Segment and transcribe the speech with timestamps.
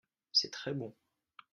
[0.31, 0.95] C’est très bon.